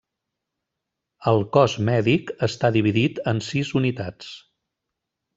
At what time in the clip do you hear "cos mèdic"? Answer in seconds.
1.57-2.31